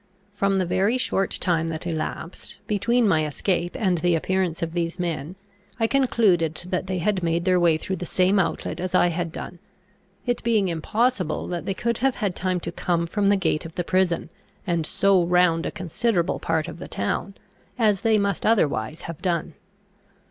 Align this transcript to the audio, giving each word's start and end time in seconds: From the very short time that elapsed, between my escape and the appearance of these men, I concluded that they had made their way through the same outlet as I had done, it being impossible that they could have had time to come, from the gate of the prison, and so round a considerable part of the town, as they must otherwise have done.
From 0.33 0.55
the 0.55 0.65
very 0.65 0.97
short 0.97 1.29
time 1.39 1.67
that 1.67 1.85
elapsed, 1.85 2.57
between 2.65 3.07
my 3.07 3.23
escape 3.23 3.75
and 3.77 3.99
the 3.99 4.15
appearance 4.15 4.63
of 4.63 4.73
these 4.73 4.97
men, 4.97 5.35
I 5.79 5.85
concluded 5.85 6.63
that 6.65 6.87
they 6.87 6.97
had 6.97 7.21
made 7.21 7.45
their 7.45 7.59
way 7.59 7.77
through 7.77 7.97
the 7.97 8.07
same 8.07 8.39
outlet 8.39 8.79
as 8.79 8.95
I 8.95 9.09
had 9.09 9.31
done, 9.31 9.59
it 10.25 10.41
being 10.41 10.69
impossible 10.69 11.47
that 11.49 11.65
they 11.67 11.75
could 11.75 11.99
have 11.99 12.15
had 12.15 12.35
time 12.35 12.59
to 12.61 12.71
come, 12.71 13.05
from 13.05 13.27
the 13.27 13.37
gate 13.37 13.63
of 13.63 13.75
the 13.75 13.83
prison, 13.83 14.31
and 14.65 14.87
so 14.87 15.23
round 15.23 15.67
a 15.67 15.71
considerable 15.71 16.39
part 16.39 16.67
of 16.67 16.79
the 16.79 16.87
town, 16.87 17.35
as 17.77 18.01
they 18.01 18.17
must 18.17 18.43
otherwise 18.43 19.01
have 19.01 19.21
done. 19.21 19.53